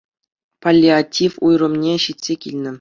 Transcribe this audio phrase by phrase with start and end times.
[0.67, 2.69] Паллиатив уйрӑмне ҫитсе килнӗ